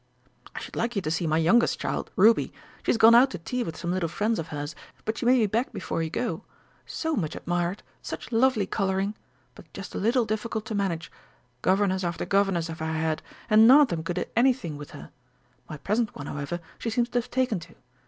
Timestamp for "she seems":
16.79-17.09